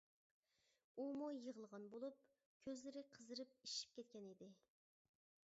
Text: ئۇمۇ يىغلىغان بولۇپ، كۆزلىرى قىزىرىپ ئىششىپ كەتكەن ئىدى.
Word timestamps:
ئۇمۇ 1.03 1.27
يىغلىغان 1.33 1.85
بولۇپ، 1.93 2.19
كۆزلىرى 2.65 3.05
قىزىرىپ 3.19 3.55
ئىششىپ 3.61 3.97
كەتكەن 3.99 4.29
ئىدى. 4.33 4.53